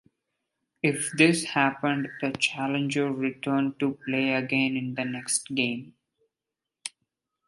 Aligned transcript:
If 0.81 1.11
this 1.15 1.43
happened, 1.43 2.09
the 2.21 2.31
challenger 2.31 3.11
returned 3.11 3.79
to 3.81 3.99
play 4.03 4.33
again 4.33 4.75
in 4.75 4.95
the 4.95 5.05
next 5.05 5.53
game. 5.53 5.93